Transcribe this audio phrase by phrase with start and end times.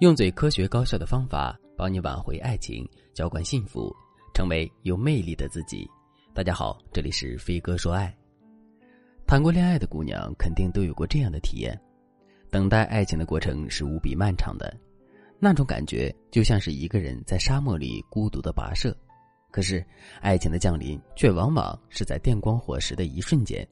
[0.00, 3.94] 用最科学高效的方法帮你挽回爱情，浇灌幸福，
[4.34, 5.88] 成为有魅力的自己。
[6.34, 8.12] 大家好，这里是飞哥说爱。
[9.24, 11.80] 谈过恋爱的姑娘肯定都有过这样的体验：
[12.50, 14.76] 等待爱情的过程是无比漫长的，
[15.38, 18.94] 那种感觉就像是一个人在沙漠里孤独的跋涉。
[19.52, 19.84] 可是，
[20.20, 23.64] 爱情的降临却往往是在电光火石的一瞬间。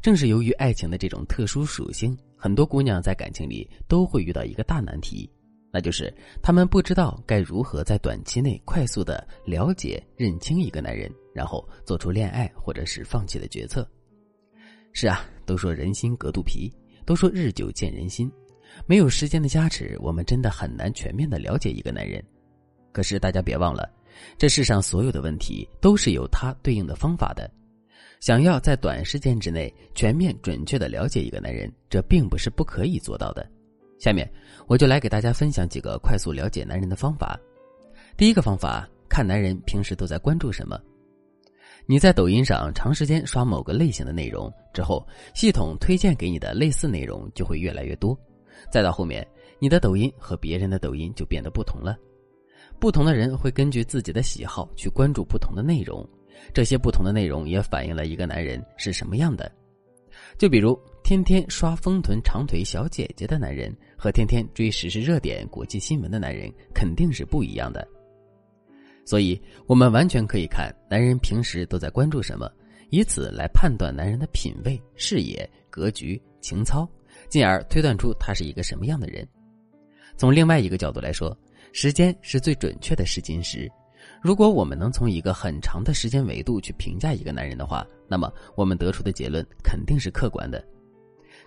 [0.00, 5.30] 正是由于爱情的这种特殊属性，很多姑娘在感情里都会遇到一个大难题。
[5.72, 13.88] 那就是他们不知道该如何在短期内快速的了解、认清一个男人，然后做出恋爱或者是放弃的决策。
[14.92, 16.72] 是啊，都说人心隔肚皮，
[17.06, 18.30] 都说日久见人心。
[18.86, 22.20] 没有时间的加持，我们真的很难全面的了解一个男人。
[22.92, 23.88] 可是大家别忘了，
[24.36, 27.48] 这世上所有的问题都是有它对应的方法的。
[28.18, 33.48] 想要在短时间之内全面准确的了解一个男人，这并不是不可以做到的。
[34.00, 34.28] 下面
[34.66, 37.38] 我就来给大家分享几个快速了解男人的方法。
[38.16, 40.80] 第一个方法，看男人平时都在关注什么。
[41.84, 48.18] 你在抖音上长时间刷某个类型的内容之后，系统推荐给你的类似内容就会越来越多。
[48.70, 49.26] 再到后面，
[49.58, 51.94] 你的抖音和别人的抖音就变得不同了。
[52.78, 56.08] 不同的人会根据自己的喜好去关注不同的内容，
[56.54, 59.52] 这些不同的内容也反映了一个男人是什么样的。
[60.38, 60.78] 就比如。
[61.10, 67.84] 天天刷丰臀长腿小姐姐的男人和天天追时事热点、国际新闻的男人肯定是不一样的，
[69.04, 69.36] 所以
[69.66, 72.48] 我们完全可以看男人平时都在关注什么，
[72.90, 76.88] 以此来判断男人的品味、视野、格局、情操，
[77.28, 79.26] 进而推断出他是一个什么样的人。
[80.16, 81.36] 从另外一个角度来说，
[81.72, 83.68] 时间是最准确的试金石。
[84.22, 90.64] 如果我们能从一个很长的时间维度去评价一个男人的话，那么我们得出的结论肯定是客观的。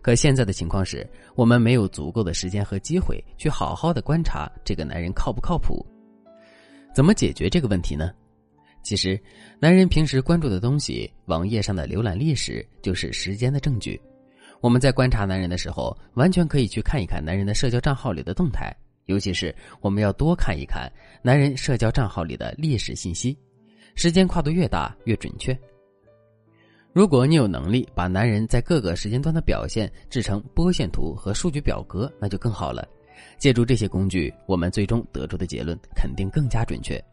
[0.03, 5.83] 可现在的情况是，我们没有足够的时间和机会去好好的观察这个男人靠不靠谱。
[6.93, 8.11] 怎么解决这个问题呢？
[8.83, 9.17] 其实，
[9.61, 13.99] 男人平时关注的东西，网页上的浏览历史就是时间的证据。
[14.59, 18.75] 我们在观察男人的时候，完全可以去看一看男人的社交账号里的动态，
[19.05, 20.91] 尤其是我们要多看一看
[21.21, 23.37] 男人社交账号里的历史信息，
[23.95, 25.57] 时间跨度越大越准确。
[26.93, 32.87] 如果你有能力把男人在各个时间段的表现制成波线图和数据表格，那就更好了。
[33.39, 37.03] 借助这些工具，我们最终得出的结论肯定更加准确。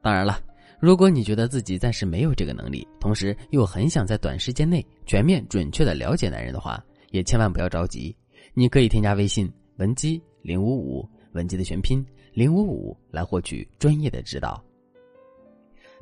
[0.00, 0.40] 当然了，
[0.78, 6.80] 如果你觉得自己暂时没有这个能力，同时又很想在短时间内全面准确的了解男人的话，
[7.10, 8.16] 也千万不要着急。
[8.54, 14.62] 你可以添加微信文姬零五五，文姬的全拼零五五，来获取专业的指导。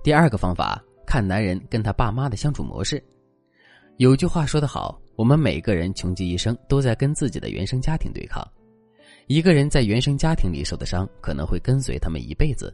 [0.03, 0.85] 第二个方法。
[1.07, 3.03] 看男人跟他爸妈的相处模式，
[3.97, 8.47] 有句话说得好，我们每个人穷极一生都在跟自己的原生家庭对抗。
[9.27, 12.69] 一个人在原生家庭里受的伤，可能会跟随他们一辈子；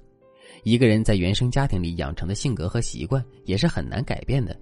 [0.64, 4.58] 一个人在原生家庭里养成的性格和习惯，也是很难改变的。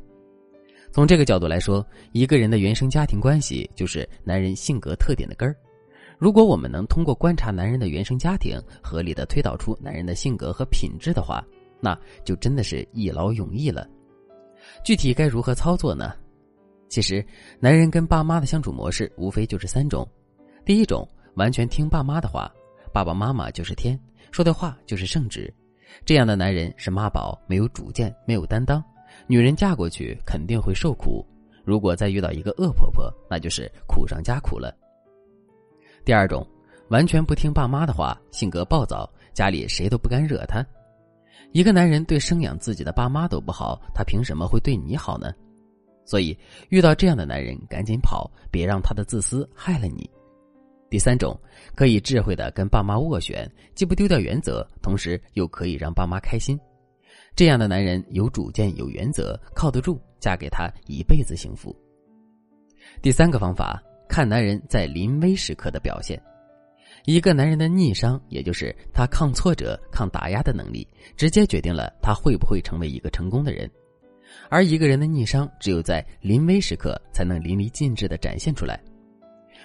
[0.91, 5.55] 从这个角度来说，一个人的原生家庭关系就是男人性格特点的根儿。
[6.19, 11.45] 如果我们能通过观察男人的原生家庭，合理的推导出男人的性格和品质的话，
[11.81, 13.89] 那就真的是一劳永逸了。
[14.85, 16.13] 具体该如何操作呢？
[16.89, 17.25] 其实，
[17.61, 20.07] 男人跟爸妈的相处模式无非就是三种：
[20.65, 22.51] 第一种，完全听爸妈的话，
[22.93, 23.99] 爸爸妈妈就是天，
[24.31, 25.53] 说的话就是圣旨。
[26.05, 28.83] 这样的男人是妈宝，没有主见，没有担当，
[29.27, 31.27] 女人嫁过去肯定会受苦。
[31.65, 34.75] 如果再遇到一个恶婆婆，那就是苦上加苦了。
[36.05, 36.47] 第二种，
[36.89, 40.65] 完全不听爸妈的话，性格暴躁，家里谁都不敢惹他。
[41.53, 45.33] 一个男人对生养自己的爸妈都不好，他凭什么会对你好呢？
[46.05, 46.37] 所以
[46.69, 50.09] 遇到这样的男人，赶紧跑，别让他的自私害了你。
[50.91, 51.39] 第三种，
[51.75, 56.59] 可以智慧的跟爸妈斡旋，既不丢掉原则，同时又可以让爸妈开心。
[57.37, 61.75] 这样的男人有主见、有原则，靠得住，嫁给他一辈子幸福。
[63.03, 66.21] 第三个方法，看男人在临危时刻的表现。
[67.05, 70.87] 一个男人的逆商，也就是他抗挫折、抗打压的能力，
[71.17, 73.71] 直接决定了他会不会成为一个成功的人。
[74.51, 78.79] 而一个人的逆商，只有在临危时刻才能淋漓尽致的展现出来。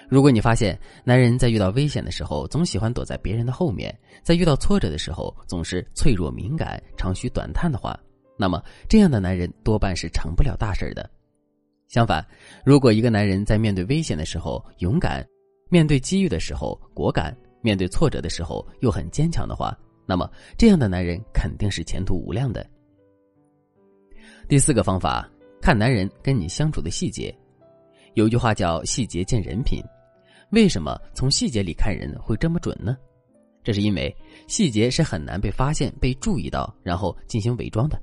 [0.08, 7.98] 如果你发现男人在遇到危险的时候，总喜欢躲在别人的后面，在遇到挫折的时候总是脆弱敏感、长吁短叹的话，
[8.38, 11.08] 那么这样的男人多半是成不了大事的。
[11.88, 12.26] 相反，
[12.64, 15.24] 如果一个男人在面对危险的时候勇敢，
[15.74, 19.76] 面对机遇的时候果敢，面对挫折的时候又很坚强的话，
[20.06, 22.64] 那么这样的男人肯定是前途无量的。
[24.46, 25.28] 第四个方法，
[25.60, 27.36] 看男人跟你相处的细节。
[28.12, 29.82] 有句话叫“细节见人品”，
[30.52, 32.96] 为什么从细节里看人会这么准呢？
[33.64, 34.16] 这是因为
[34.46, 38.00] 细节是很难被发现、被注意到，然后进行伪装的，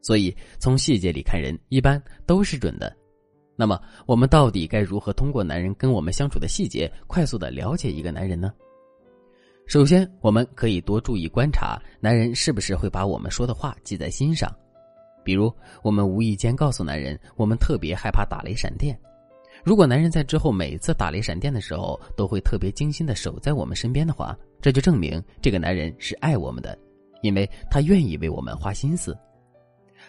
[0.00, 2.96] 所以从细节里看人一般都是准的。
[3.60, 8.54] 那么，我们到底该如何通过男人跟我们相处的细节，快速的了解一个男人呢？
[9.66, 14.50] 首先，我们可以多注意观察男人是不是会把我们说的话记在心上。
[15.22, 15.52] 比如，
[15.82, 18.98] 我们无意间告诉男人我们特别害怕打雷闪电，
[19.62, 26.78] 如果男人在之后每次打雷闪电的时候都会特别精心的守在我们身边的话，这就证明这个男人是爱我们的，
[27.20, 29.14] 因为他愿意为我们花心思。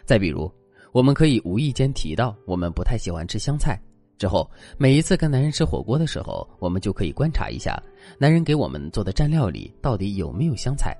[0.06, 0.50] 再比如。
[0.92, 3.80] 我们可以无意间提到我们不太喜欢吃香菜，
[4.18, 7.82] 之后每一次跟男人吃火锅的时候，我们就可以观察一下
[8.18, 10.96] 男人给我们做的蘸料里到底有没有香菜。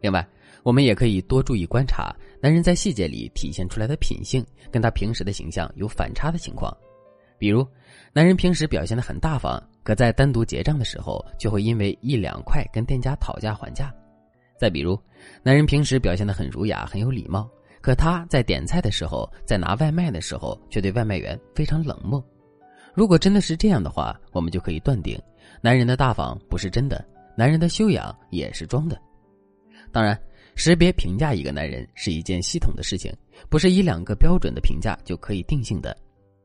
[0.00, 0.26] 另外，
[0.62, 6.76] 我们也可以多注意观察男人在细节里体现出来的品性，跟他平时的形象有反差的情况。
[7.38, 7.66] 比如，
[8.12, 13.94] 男人平时表现的很大方，可在单独结账的时候，就会因为一两块跟店家讨价还价。
[14.58, 14.98] 再比如，
[15.42, 17.48] 男人平时表现的很儒雅，很有礼貌。
[17.84, 22.24] 可他在点菜的时候，在拿外卖的时候，却对外卖员非常冷漠。
[22.94, 25.20] 如果真的是这样的话，我们就可以断定，
[25.60, 28.98] 男人的大方不是真的，男人的修养也是装的。
[29.92, 30.18] 当然，
[30.56, 33.14] 识别评价一个男人是一件系统的事情，
[33.50, 35.94] 不是一两个标准的评价就可以定性的。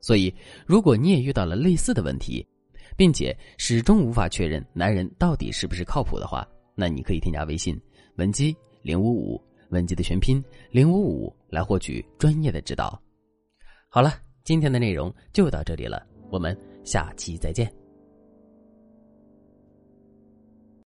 [0.01, 2.45] 所以，如果你也遇到了类似的问题，
[2.97, 6.45] 并且始终无法确认男人到底是不是靠谱的话，
[6.75, 7.79] 那你可以添加微信
[8.17, 9.41] 文姬零五五。
[9.69, 12.99] 文集的全拼零五五来获取专业的指导。
[13.89, 14.13] 好了，
[14.43, 17.78] 今天的内容就到这里了，我们下期再见。